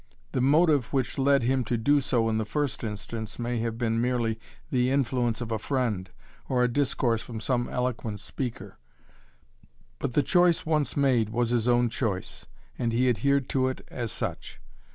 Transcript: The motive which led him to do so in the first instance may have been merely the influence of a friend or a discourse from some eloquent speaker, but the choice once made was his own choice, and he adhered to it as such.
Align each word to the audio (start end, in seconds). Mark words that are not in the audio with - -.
The 0.31 0.41
motive 0.41 0.87
which 0.91 1.19
led 1.19 1.43
him 1.43 1.63
to 1.65 1.77
do 1.77 2.01
so 2.01 2.27
in 2.27 2.39
the 2.39 2.43
first 2.43 2.83
instance 2.83 3.37
may 3.37 3.59
have 3.59 3.77
been 3.77 4.01
merely 4.01 4.39
the 4.71 4.89
influence 4.89 5.41
of 5.41 5.51
a 5.51 5.59
friend 5.59 6.09
or 6.49 6.63
a 6.63 6.67
discourse 6.67 7.21
from 7.21 7.39
some 7.39 7.69
eloquent 7.69 8.19
speaker, 8.19 8.79
but 9.99 10.15
the 10.15 10.23
choice 10.23 10.65
once 10.65 10.97
made 10.97 11.29
was 11.29 11.51
his 11.51 11.67
own 11.67 11.87
choice, 11.87 12.47
and 12.79 12.91
he 12.93 13.09
adhered 13.09 13.47
to 13.49 13.67
it 13.67 13.85
as 13.91 14.11
such. 14.11 14.59